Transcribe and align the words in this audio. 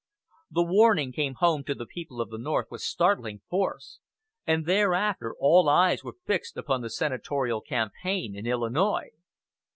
The 0.49 0.63
warning 0.63 1.11
came 1.11 1.35
home 1.35 1.63
to 1.65 1.75
the 1.75 1.85
people 1.85 2.19
of 2.21 2.31
the 2.31 2.39
North 2.39 2.71
with 2.71 2.81
startling 2.81 3.41
force, 3.51 3.99
and 4.47 4.65
thereafter 4.65 5.35
all 5.39 5.69
eyes 5.69 6.03
were 6.03 6.17
fixed 6.25 6.57
upon 6.57 6.81
the 6.81 6.89
senatorial 6.89 7.61
campaign 7.61 8.35
in 8.35 8.47
Illinois. 8.47 9.11